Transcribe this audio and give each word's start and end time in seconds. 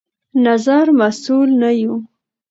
نظر 0.45 0.85
مسوول 0.99 1.49
نه 1.61 1.69
يو 1.81 1.93